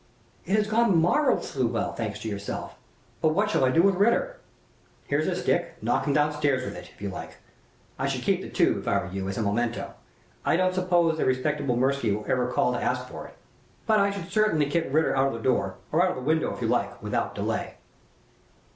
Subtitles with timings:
[0.47, 2.73] "It has gone marvelously well, thanks to yourself.
[3.21, 4.37] But what shall I do with Ritter?"
[5.07, 7.37] "Here's his stick knock him down stairs with it, if you like.
[7.99, 9.93] I should keep the tube, if I were you, as a memento.
[10.43, 13.35] I don't suppose the respectable Mirsky will ever call to ask for it.
[13.85, 16.67] But I should certainly kick Ritter out of doors or out of window, if you
[16.67, 17.75] like without delay."